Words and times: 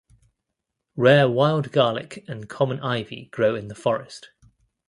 Rare 0.95 1.29
wild 1.29 1.71
garlic 1.71 2.23
and 2.27 2.49
common 2.49 2.79
ivy 2.79 3.25
grow 3.31 3.53
in 3.53 3.67
the 3.67 3.75
forest. 3.75 4.31